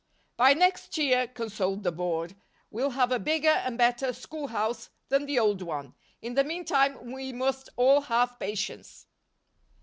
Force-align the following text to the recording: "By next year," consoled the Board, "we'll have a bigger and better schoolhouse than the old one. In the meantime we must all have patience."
"By 0.35 0.55
next 0.55 0.97
year," 0.97 1.27
consoled 1.27 1.83
the 1.83 1.91
Board, 1.91 2.35
"we'll 2.71 2.89
have 2.89 3.11
a 3.11 3.19
bigger 3.19 3.49
and 3.51 3.77
better 3.77 4.13
schoolhouse 4.13 4.89
than 5.09 5.27
the 5.27 5.37
old 5.37 5.61
one. 5.61 5.93
In 6.23 6.33
the 6.33 6.43
meantime 6.43 7.11
we 7.11 7.31
must 7.31 7.69
all 7.75 8.01
have 8.01 8.39
patience." 8.39 9.05